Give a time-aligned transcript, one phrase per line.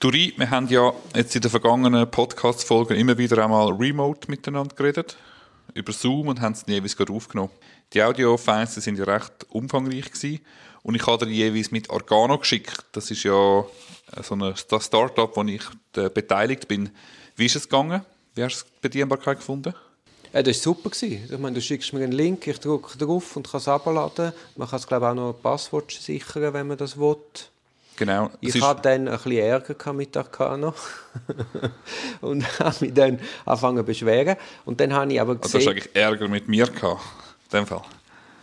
[0.00, 5.16] Duri, wir haben ja jetzt in den vergangenen Podcast-Folgen immer wieder einmal remote miteinander geredet,
[5.74, 7.50] über Zoom und haben es jeweils gerade aufgenommen.
[7.92, 10.38] Die Audio-Files sind ja recht umfangreich gewesen
[10.84, 12.84] und ich habe dir jeweils mit Organo geschickt.
[12.92, 13.64] Das ist ja
[14.22, 15.62] so ein Startup, wo ich
[15.96, 16.90] äh, beteiligt bin.
[17.34, 18.02] Wie ist es gegangen?
[18.36, 19.74] Wie hast du die Bedienbarkeit gefunden?
[20.32, 20.90] Ja, das war super.
[21.02, 24.32] Ich meine, du schickst mir einen Link, ich drücke drauf und kann es abladen.
[24.54, 27.16] Man kann es, glaube ich, auch noch ein Passwort sichern, wenn man das will.
[27.98, 28.30] Genau.
[28.40, 30.72] Ich hatte dann ein bisschen Ärger mit Arcano
[32.20, 34.36] und habe mich dann angefangen zu beschweren.
[34.64, 35.56] Und dann habe ich aber gesehen...
[35.56, 37.02] Also hast du eigentlich Ärger mit mir gehabt,
[37.50, 37.82] in dem Fall?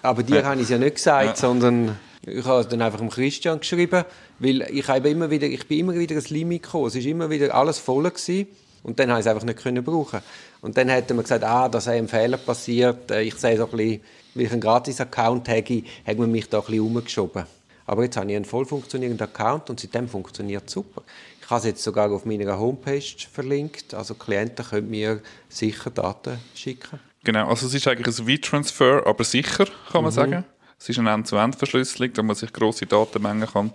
[0.02, 0.44] Aber dir ja.
[0.44, 1.36] habe ich es ja nicht gesagt, ja.
[1.36, 4.04] sondern ich habe es dann einfach dem Christian geschrieben,
[4.40, 6.88] weil ich, habe immer wieder, ich bin immer wieder ins Limit gekommen.
[6.88, 8.04] Es war immer wieder alles voll.
[8.04, 8.48] Gewesen.
[8.84, 10.20] Und dann habe ich es einfach nicht können brauchen.
[10.62, 13.10] Und dann hat man gesagt, ah, da sei ein Fehler passiert.
[13.10, 14.02] Äh, ich sei so ein bisschen,
[14.36, 17.46] weil ich einen Gratis-Account habe, hat man mich da ein bisschen umgeschoben.
[17.86, 21.04] Aber jetzt habe ich einen voll funktionierenden Account und seitdem funktioniert es super.
[21.42, 23.94] Ich habe es jetzt sogar auf meiner Homepage verlinkt.
[23.94, 27.00] Also Klienten können mir sicher Daten schicken.
[27.24, 30.16] Genau, also es ist eigentlich ein V-Transfer, aber sicher, kann man mhm.
[30.16, 30.46] sagen.
[30.80, 33.72] Es ist eine End-zu-End-Verschlüsselung, da man sich grosse Datenmengen kann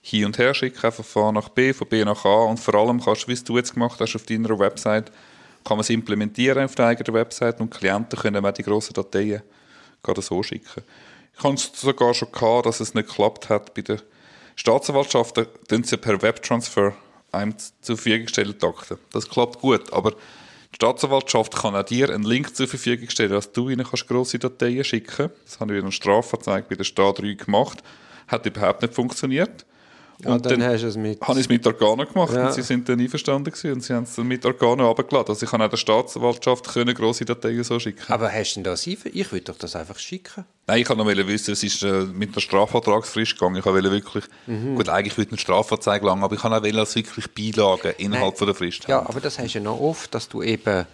[0.00, 3.00] hin und her schicken, von A nach B, von B nach A und vor allem
[3.00, 5.10] kannst du, wie du jetzt gemacht hast, auf deiner Website,
[5.64, 9.42] kann man es implementieren auf der eigenen Website und Klienten können auch die grossen Dateien
[10.02, 10.82] gerade so schicken.
[11.38, 14.00] Ich habe es sogar schon gehabt, dass es nicht geklappt hat bei der
[14.54, 15.44] Staatsanwaltschaft, da
[15.82, 16.96] sie per Webtransfer
[17.30, 18.98] einem zur Verfügung stellen Akten.
[19.12, 23.52] Das klappt gut, aber die Staatsanwaltschaft kann auch dir einen Link zur Verfügung stellen, dass
[23.52, 25.36] du ihnen kannst grosse Dateien schicken kannst.
[25.44, 27.82] Das habe ich in einer Strafverzeihung bei der Staat 3 gemacht.
[28.28, 29.65] Hat überhaupt nicht funktioniert.
[30.24, 31.20] Ja, und dann, dann hast du es mit...
[31.20, 32.46] habe ich es mit Organen gemacht ja.
[32.46, 35.28] und sie sind dann einverstanden gewesen und sie haben es dann mit Organen runtergeladen.
[35.28, 38.10] Also ich kann auch der Staatsanwaltschaft können grosse Dateien so schicken.
[38.10, 40.44] Aber hast du denn das Ich würde doch das einfach schicken.
[40.66, 43.56] Nein, ich wollte noch wissen, es ist äh, mit der Strafvertragsfrist gegangen.
[43.56, 44.76] Ich wollte wirklich, mhm.
[44.76, 48.46] gut, eigentlich würde eine Strafverzeihung lang, aber ich kann auch als wirklich Beilagen innerhalb von
[48.46, 49.06] der Frist Ja, haben.
[49.08, 50.86] aber das hast du ja noch oft, dass du eben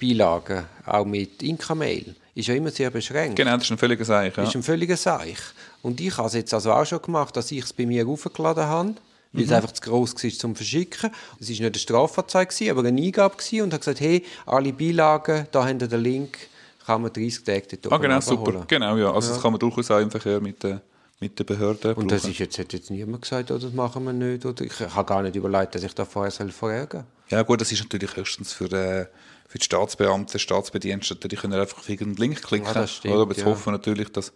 [0.00, 3.36] Beilagen, auch mit Inka-Mail, ist ja immer sehr beschränkt.
[3.36, 4.36] Genau, das ist ein völliger Seich.
[4.36, 4.42] Ja.
[4.42, 5.38] Das ist ein völliger Seich.
[5.82, 8.64] Und ich habe es jetzt also auch schon gemacht, dass ich es bei mir aufgeladen
[8.64, 8.94] habe,
[9.32, 9.48] weil mhm.
[9.48, 11.10] es einfach zu gross war zum Verschicken.
[11.40, 15.66] Es war nicht eine Strafanzeige, aber eine Eingabe und habe gesagt, hey, alle Beilagen, da
[15.66, 16.38] haben Sie den Link,
[16.84, 18.64] kann man 30 Tage dort Ah, genau, super.
[18.66, 19.12] Genau, ja.
[19.12, 19.34] Also ja.
[19.34, 20.82] das kann man durchaus auch im Verkehr mit der
[21.20, 21.94] mit den Behörden.
[21.94, 24.44] Und das ist jetzt, hat jetzt niemand gesagt, oh, das machen wir nicht.
[24.44, 27.13] Oder ich habe gar nicht überlegt, dass ich da vorher verärgern soll.
[27.30, 29.06] Ja gut, das ist natürlich höchstens für, äh,
[29.48, 32.74] für die Staatsbeamten, Staatsbediensteten, die können einfach auf irgendeinen Link klicken.
[32.74, 33.46] Ja, stimmt, Aber jetzt ja.
[33.46, 34.32] hoffen wir natürlich, dass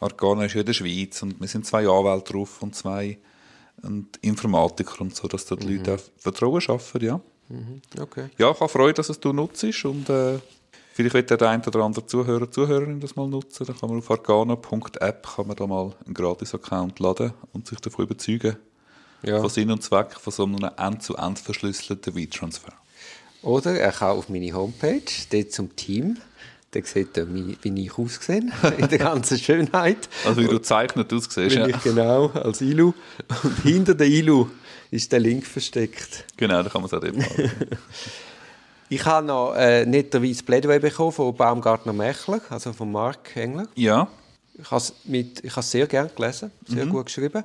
[0.00, 3.18] Arcana ist ja in der Schweiz und wir sind zwei Anwälte drauf und zwei
[3.82, 5.76] und Informatiker und so, dass da die mhm.
[5.76, 7.20] Leute auch Vertrauen schaffen, ja.
[7.48, 7.82] Mhm.
[7.98, 8.28] Okay.
[8.38, 10.38] Ja, ich habe Freude, dass es du nutzt und äh,
[10.94, 13.66] vielleicht wird der ein oder andere Zuhörer, Zuhörerin das mal nutzen.
[13.66, 18.06] Dann kann man auf arcana.app kann man da mal einen Gratis-Account laden und sich davon
[18.06, 18.56] überzeugen,
[19.22, 19.40] ja.
[19.40, 22.72] von Sinn und Zweck von so einem end-zu-end verschlüsselten V-Transfer.
[23.42, 26.18] Oder er kann auf meine Homepage, dort zum Team,
[26.70, 28.42] dann sieht er, wie ich aussehe,
[28.78, 30.08] in der ganzen Schönheit.
[30.24, 31.56] Also wie du zeichnet aussiehst.
[31.56, 31.66] Ja.
[31.66, 32.94] Ich genau, als Ilu.
[33.42, 34.48] Und hinter der Ilu
[34.90, 36.24] ist der Link versteckt.
[36.36, 37.50] Genau, da kann man es auch dort machen.
[38.88, 43.66] Ich habe noch äh, netterweise Plädoyer bekommen von Baumgartner Mechler, also von Mark Engler.
[43.74, 44.06] Ja.
[44.52, 46.90] Ich habe es sehr gerne gelesen, sehr mhm.
[46.90, 47.42] gut geschrieben.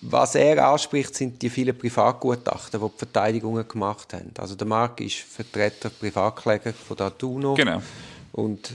[0.00, 4.32] Was er anspricht, sind die vielen Privatgutachten, die die Verteidigungen gemacht haben.
[4.38, 7.54] Also der Mark ist Vertreter Privatkläger von der Tuno.
[7.54, 7.82] Genau.
[8.32, 8.70] Und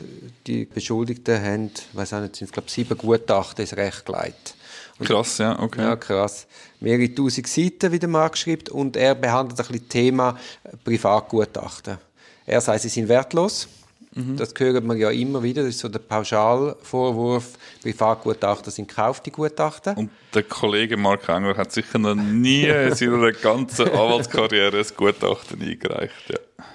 [0.47, 4.56] die Beschuldigten haben, weiß auch nicht, sind glaube sieben Gutachten ins Recht gelegt.
[4.97, 5.81] Und, krass, ja, okay.
[5.81, 6.47] Ja, krass.
[6.79, 10.38] Mehrere tausend Seiten, wie der Marc schreibt, und er behandelt ein bisschen das Thema
[10.83, 11.97] Privatgutachten.
[12.45, 13.68] Er sagt, sie sind wertlos.
[14.14, 14.36] Mhm.
[14.38, 15.64] Das hören wir ja immer wieder.
[15.64, 19.96] Das ist so der Pauschalvorwurf, Privatgutachten sind gekaufte Gutachten.
[19.96, 25.62] Und der Kollege Mark Engler hat sicher noch nie in seiner ganzen Anwaltskarriere ein Gutachten
[25.62, 26.30] eingereicht.
[26.30, 26.66] Ja.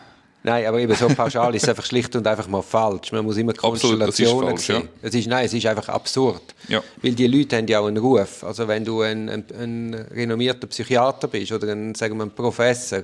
[0.47, 3.11] Nein, aber eben so pauschal ist es einfach schlicht und einfach mal falsch.
[3.11, 4.89] Man muss immer Konstellationen Absolut, sehen.
[5.03, 5.09] Ja.
[5.09, 6.55] Es ist, nein, es ist einfach absurd.
[6.69, 6.85] Ja.
[7.03, 8.45] Weil die Leute haben ja auch einen Ruf.
[8.45, 13.03] Also wenn du ein, ein, ein renommierter Psychiater bist oder ein, sagen wir, ein Professor,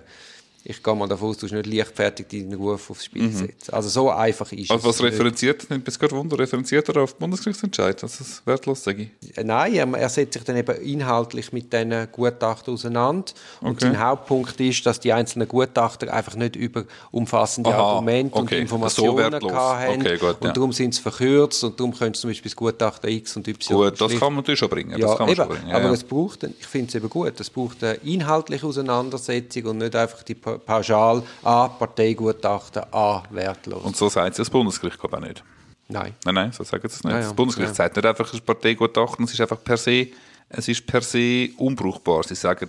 [0.64, 3.32] ich gehe mal davon aus, du hast nicht leichtfertig deinen Ruf aufs Spiel mhm.
[3.32, 3.73] setzen.
[3.73, 4.94] Also so einfach ist also es.
[4.94, 8.00] Also was referenziert, nimmt bis gerade Wunder, referenziert er auf Bundesgerichtsentscheid?
[8.03, 9.37] Das ist wertlos, sage ich.
[9.37, 13.32] Äh, nein, er, er setzt sich dann eben inhaltlich mit diesen Gutachten auseinander.
[13.61, 13.87] Und okay.
[13.87, 18.56] sein Hauptpunkt ist, dass die einzelnen Gutachter einfach nicht über umfassende Aha, Argumente okay.
[18.56, 20.00] und Informationen so hatten.
[20.00, 20.49] Okay, gut, ja.
[20.49, 23.49] Und darum sind sie verkürzt und darum können sie zum Beispiel das Gutachten X und
[23.49, 24.97] Y Gut, das kann man natürlich schon bringen.
[24.97, 25.69] Ja, eben, schon bringen.
[25.69, 25.93] Ja, aber ja.
[25.93, 30.23] es braucht, ich finde es eben gut, es braucht eine inhaltliche Auseinandersetzung und nicht einfach
[30.23, 33.82] die pauschal A, Parteigutachten, A, wertlos.
[33.82, 35.43] Und so sagt es das Bundesgericht, auch nicht.
[35.88, 36.14] Nein.
[36.25, 37.12] Nein, nein, so sagen sie es nicht.
[37.12, 37.25] Ja, ja.
[37.25, 37.76] Das Bundesgericht ja.
[37.76, 40.08] sagt nicht einfach, es ist Parteigutachten, es ist einfach per se,
[40.49, 42.22] es ist per se unbrauchbar.
[42.25, 42.69] Sie sagen,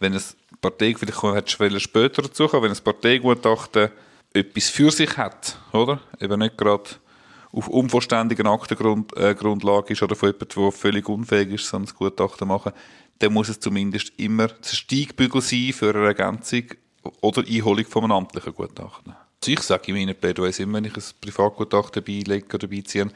[0.00, 3.90] wenn es Partei, vielleicht hättest du später dazu kommen, wenn ein Parteigutachten
[4.32, 6.00] etwas für sich hat, oder?
[6.20, 6.90] Eben nicht gerade
[7.52, 12.48] auf unvollständigen Aktengrundlage äh, ist oder von jemandem, der völlig unfähig ist, so ein Gutachten
[12.48, 12.72] machen,
[13.18, 16.64] dann muss es zumindest immer der Steigbügel sein für eine Ergänzung
[17.20, 19.12] oder Einholung von einem amtlichen Gutachten.
[19.12, 23.10] Also ich sage in meinen Plädoyers immer, wenn ich ein Privatgutachten beilege oder beiziehe,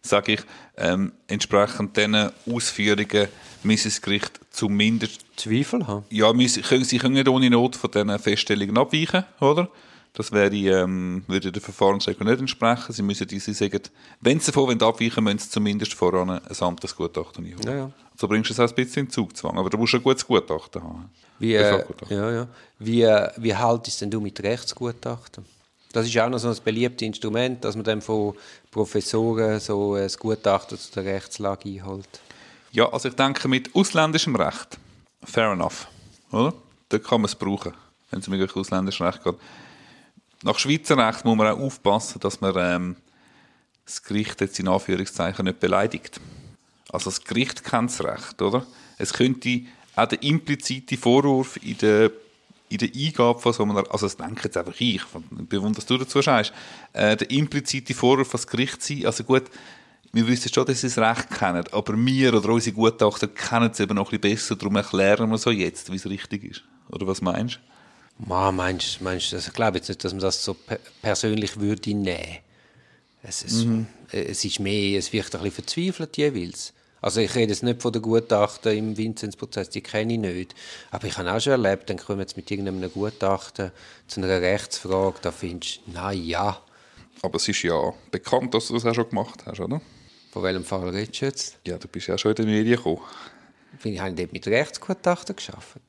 [0.00, 0.40] sage ich,
[0.76, 3.28] ähm, entsprechend diesen Ausführungen
[3.62, 5.24] muss das Gericht zumindest...
[5.36, 6.04] Zweifel haben?
[6.10, 9.68] Ja, müssen, sie können nicht ohne Not von diesen Feststellungen abweichen, oder?
[10.14, 12.92] Das wäre, ähm, würde der Verfahrensregelung nicht entsprechen.
[12.92, 13.80] Sie müssen diese sagen,
[14.20, 17.66] wenn sie davon abweichen müssen sie zumindest voran ein amtes Gutachten einholen.
[17.66, 17.90] Ja, ja.
[18.12, 20.82] Also bringst du es auch ein bisschen in Zugzwang, aber du musst ein gutes Gutachten
[20.82, 21.10] haben.
[21.38, 22.48] Wie, äh, ja, ja.
[22.78, 25.44] Wie, äh, wie haltest denn du mit Rechtsgutachten?
[25.92, 28.34] Das ist auch noch so ein beliebtes Instrument, dass man dann von
[28.70, 32.08] Professoren so ein Gutachten zu der Rechtslage einholt.
[32.72, 34.78] Ja, also ich denke, mit ausländischem Recht,
[35.22, 35.86] fair enough,
[36.30, 36.54] oder?
[36.88, 37.74] Da kann man es brauchen,
[38.10, 39.36] wenn es um ausländisches Recht geht.
[40.42, 42.96] Nach Schweizer Recht muss man auch aufpassen, dass man ähm,
[43.84, 46.20] das Gericht jetzt in Anführungszeichen nicht beleidigt.
[46.90, 48.66] Also das Gericht kennt das Recht, oder?
[48.98, 49.62] Es könnte
[49.96, 52.10] auch der implizite Vorwurf in der
[52.68, 55.98] in der Eingabe von so einer, also das denke jetzt einfach ich, bewundere, dass du
[55.98, 56.54] dazu schaust,
[56.94, 59.44] äh, der implizite Vorwurf als Gericht sein, also gut,
[60.12, 63.80] wir wissen schon, dass sie das Recht kennen, aber wir oder unsere Gutachter kennen es
[63.80, 66.62] eben noch ein bisschen besser, darum erklären wir so jetzt, wie es richtig ist.
[66.88, 67.56] Oder was meinst
[68.18, 68.26] du?
[68.26, 70.56] Ma, meinst, meinst, also ich glaube jetzt nicht, dass man das so
[71.00, 72.38] persönlich würde nehmen.
[73.22, 73.86] Es ist, mhm.
[74.10, 76.72] es ist mehr, es wird ein bisschen verzweifelt jeweils.
[77.02, 80.54] Also ich rede jetzt nicht von den Gutachten im Vinzenzprozess, die kenne ich nicht.
[80.92, 83.72] Aber ich habe auch schon erlebt, dann kommen jetzt mit irgendeinem Gutachten
[84.06, 86.62] zu einer Rechtsfrage, da findest du, na ja.
[87.20, 89.80] Aber es ist ja bekannt, dass du das auch schon gemacht hast, oder?
[90.32, 91.58] Von welchem Fall redest du jetzt?
[91.66, 93.00] Ja, du bist ja schon in den Medien gekommen.
[93.82, 95.80] Ich habe dort mit Rechtsgutachten geschafft.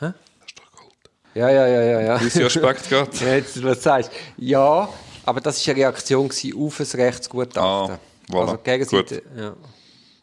[0.00, 0.12] Hä?
[0.40, 0.94] Das ist doch Gold.
[1.34, 2.00] Ja, ja, ja, ja.
[2.00, 2.20] ja.
[2.20, 4.88] Wie Aspekt ja, jetzt, was sagst Ja,
[5.24, 7.62] aber das war eine Reaktion auf ein Rechtsgutachten.
[7.62, 7.98] Ah,
[8.30, 8.40] voilà.
[8.40, 9.54] Also Gegenseite, ja.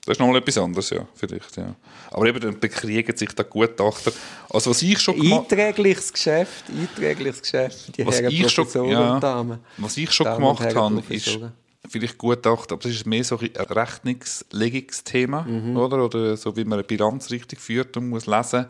[0.09, 1.75] Das ist nochmal etwas anderes, ja, vielleicht, ja.
[2.09, 4.11] Aber eben, dann bekriegen sich da Gutachter.
[4.50, 5.51] Also was ich schon gemacht...
[5.51, 9.59] Einträgliches Geschäft, einträgliches Geschäft, die was Herren ich schon, ja, und Damen.
[9.77, 11.39] Was ich schon Damen gemacht habe, ist
[11.88, 15.77] vielleicht Gutachter, aber das ist mehr so ein Rechnungslegungsthema, mhm.
[15.77, 16.03] oder?
[16.03, 18.65] Oder so, wie man eine Bilanz richtig führt und muss lesen.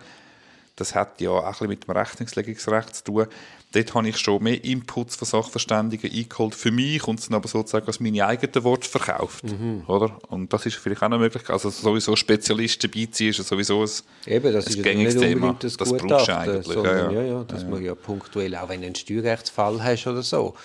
[0.75, 3.27] Das hat ja auch ein bisschen mit dem Rechnungslegungsrecht zu tun
[3.71, 7.47] dort habe ich schon mehr Inputs von Sachverständigen eingeholt für mich und es dann aber
[7.47, 9.43] sozusagen als meine eigenen Worte verkauft.
[9.43, 9.83] Mhm.
[9.87, 10.17] Oder?
[10.29, 11.51] Und das ist vielleicht auch eine Möglichkeit.
[11.51, 13.89] Also sowieso Spezialisten beiziehen ist sowieso ein,
[14.25, 15.55] Eben, das ein ist gängiges nicht Thema.
[15.59, 16.65] Das, das brauchst du eigentlich.
[16.65, 17.27] Sondern, ja, ja.
[17.27, 17.69] ja, dass ja.
[17.69, 20.55] man ja punktuell, auch wenn du einen Steuerrechtsfall hast oder so,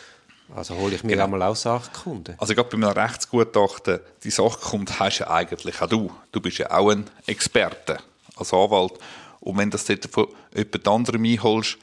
[0.55, 1.25] also hole ich mir genau.
[1.25, 2.35] auch mal auch Sachkunden.
[2.39, 6.11] Also gerade bei einem Rechtsgutachten, die Sachkunde hast ja eigentlich auch du.
[6.33, 7.99] Du bist ja auch ein Experte
[8.37, 8.93] als Anwalt.
[9.41, 11.79] Und wenn du das dort von jemand anderem einholst,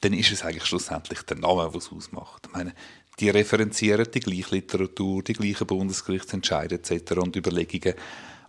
[0.00, 2.46] dann ist es eigentlich schlussendlich der Name, der es ausmacht.
[2.46, 2.74] Ich meine,
[3.18, 7.12] die referenzieren die gleiche Literatur, die gleichen Bundesgerichtsentscheide etc.
[7.12, 7.94] und Überlegungen.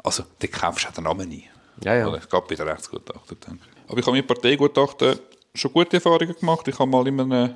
[0.03, 1.43] Also, da kaufst du auch den Namen ein.
[1.83, 2.07] Ja, ja.
[2.07, 3.89] Oder, gerade bei den Rechtsgutachten, denke ich.
[3.89, 5.19] Aber ich habe mit Parteigutachten
[5.53, 6.67] schon gute Erfahrungen gemacht.
[6.67, 7.55] Ich habe mal in einem,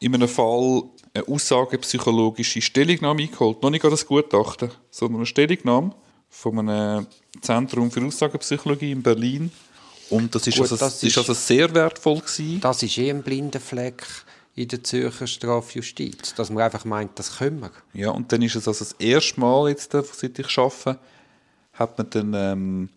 [0.00, 0.82] in einem Fall
[1.14, 3.62] eine aussagepsychologische Stellungnahme eingeholt.
[3.62, 5.94] Noch nicht gerade ein Gutachten, sondern eine Stellungnahme
[6.28, 7.06] von einem
[7.40, 9.50] Zentrum für Aussagepsychologie in Berlin
[10.10, 12.60] und das ist, Gut, also, das ist, also sehr wertvoll gewesen.
[12.60, 14.06] Das ist eh ein blinder Fleck
[14.54, 17.70] in der Zürcher Strafjustiz, dass man einfach meint, das können wir.
[17.94, 20.98] Ja, und dann ist es also das erste Mal, jetzt, äh, seit ich arbeite,
[21.72, 22.88] hat man dann ähm,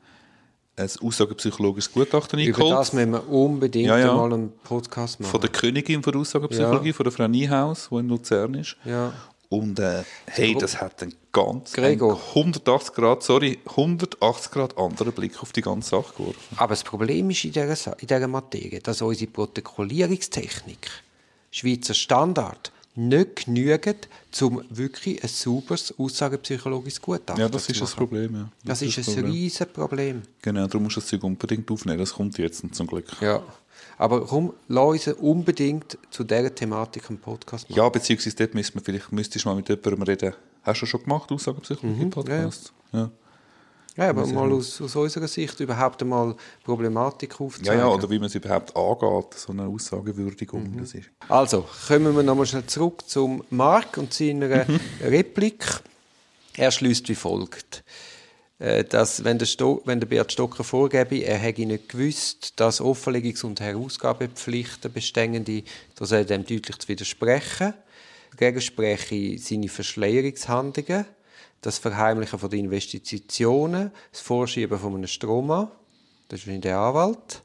[0.76, 2.72] ein aussagepsychologisches Gutachten eingeholt.
[2.72, 4.14] Über das müssen wir unbedingt ja, ja.
[4.14, 5.32] mal einen Podcast machen.
[5.32, 6.94] Von der Königin von der Aussagepsychologie, ja.
[6.94, 8.76] von der Frau Niehaus, die in Luzern ist.
[8.84, 9.14] Ja.
[9.54, 12.20] Und äh, hey, das hat einen ganz Gregor.
[12.30, 16.40] 180 Grad, sorry, 180 Grad anderen Blick auf die ganze Sache geworfen.
[16.56, 20.90] Aber das Problem ist in dieser, in dieser Materie, dass unsere Protokollierungstechnik,
[21.52, 24.08] Schweizer Standard, nicht genügt,
[24.42, 28.36] um wirklich ein sauberes aussagepsychologisches Gutachten Ja, das ist das Problem.
[28.36, 28.50] Ja.
[28.64, 30.22] Das, das ist, ist ein riesiges Problem.
[30.42, 31.98] Genau, darum musst du das Zeug unbedingt aufnehmen.
[31.98, 33.08] Das kommt jetzt zum Glück.
[33.22, 33.42] Ja.
[33.98, 37.78] Aber komm, lass uns unbedingt zu dieser Thematik einen Podcast machen.
[37.78, 40.34] Ja, beziehungsweise dort müsste man vielleicht, müsstest du mal mit jemandem reden.
[40.64, 42.74] Hast du schon gemacht, Aussagepsychologie-Podcast?
[42.92, 43.12] Mhm, ja, ja.
[43.96, 44.10] Ja.
[44.10, 47.80] aber mal aus, aus, unserer Sicht überhaupt einmal Problematik aufzeigen.
[47.80, 50.72] Ja, ja, oder wie man es überhaupt angeht, so eine Aussagewürdigung.
[50.72, 50.80] Mhm.
[50.80, 51.10] Das ist.
[51.30, 54.80] Also, kommen wir nochmal schnell zurück zum Mark und seiner mhm.
[55.02, 55.66] Replik.
[56.56, 57.84] Er schließt wie folgt.
[58.64, 62.80] Äh, dass, wenn der, Sto wenn der Beat Stocker vorgebe, er hätte nicht gewusst, dass
[62.80, 65.64] Offenlegungs- und Herausgabepflichten bestehende,
[65.96, 67.74] da soll dem deutlich zu widersprechen.
[68.32, 71.06] Dagegen spreche seine Verschleierungshandlungen,
[71.64, 75.70] das Verheimlichen von den Investitionen, das Vorschieben von einem Strom
[76.28, 77.42] das ist der Anwalt,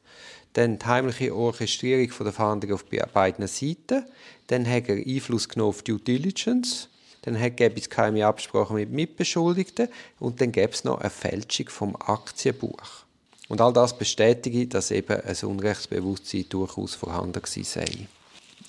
[0.55, 4.05] dann die heimliche Orchestrierung von der Verhandlung auf beiden Seiten,
[4.49, 6.89] dann hat er Einfluss genommen auf Due Diligence,
[7.23, 11.97] dann gäbe es keine Absprache mit Mitbeschuldigten und dann gäbe es noch eine Fälschung vom
[11.97, 13.05] Aktienbuch.
[13.49, 18.09] Und all das bestätige, dass eben ein Unrechtsbewusstsein durchaus vorhanden gewesen sei.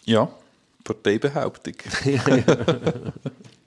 [0.05, 0.31] Ja,
[0.83, 1.75] Parteibehauptung.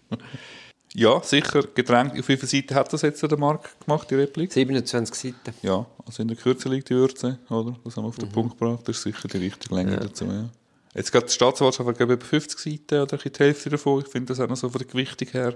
[0.95, 1.63] ja, sicher.
[1.75, 4.53] Getränk, auf wie viele Seiten hat das jetzt der Markt gemacht, die Replik?
[4.53, 5.57] 27 Seiten.
[5.63, 7.77] Ja, also in der Kürze liegt die Würze, oder?
[7.85, 8.33] Das haben wir auf den mhm.
[8.33, 8.87] Punkt gebracht.
[8.87, 10.01] Das ist sicher die richtige Länge ja.
[10.01, 10.49] dazu, ja.
[10.95, 14.03] Jetzt geht die Staatsanwaltschaft über 50 Seiten oder die Hälfte davon.
[14.03, 15.55] Ich finde das auch noch so von der Gewichtung her.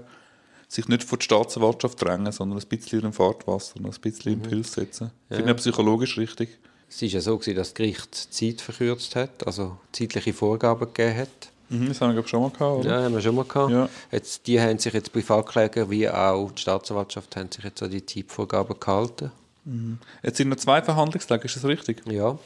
[0.67, 4.43] Sich nicht vor die Staatsanwaltschaft drängen, sondern ein bisschen im Fahrtwasser, ein bisschen mhm.
[4.43, 5.11] Impuls setzen.
[5.29, 5.37] Ja.
[5.37, 6.57] Finde ich psychologisch richtig.
[6.89, 11.17] Es war ja so, gewesen, dass das Gericht Zeit verkürzt hat, also zeitliche Vorgaben gegeben
[11.17, 11.51] hat.
[11.69, 12.89] Mhm, das haben wir schon mal gehabt, oder?
[12.89, 13.71] Ja, haben wir schon mal gehabt.
[13.71, 13.89] Ja.
[14.11, 18.05] Jetzt, die haben sich jetzt Privatkläger wie auch die Staatsanwaltschaft haben sich jetzt an die
[18.05, 19.31] Zeitvorgaben gehalten.
[19.65, 19.97] Mhm.
[20.23, 22.03] Jetzt sind noch zwei Verhandlungstage, ist das richtig?
[22.09, 22.37] Ja.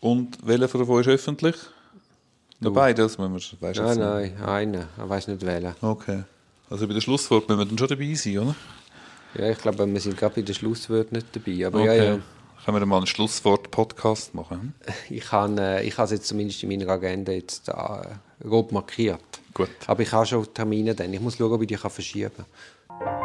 [0.00, 1.56] Und welcher von euch ist öffentlich?
[2.60, 4.88] Ja, beides, wenn man weißt Nein, nein, einer.
[5.02, 5.74] Ich weiß nicht wählen.
[5.80, 6.24] Okay.
[6.70, 8.54] Also bei der Schlusswort müssen wir dann schon dabei sein, oder?
[9.36, 11.66] Ja, ich glaube, wir sind gerade bei der Schlusswort nicht dabei.
[11.66, 11.96] Aber okay.
[11.96, 12.18] ja, ja.
[12.64, 14.74] Können wir mal einen Schlusswort-Podcast machen?
[15.10, 17.72] Ich habe äh, ich es jetzt zumindest in meiner Agenda jetzt äh,
[18.42, 19.20] grob markiert.
[19.52, 19.68] Gut.
[19.86, 21.12] Aber ich habe schon Termine dann.
[21.12, 23.23] Ich muss schauen, ob ich die verschieben kann.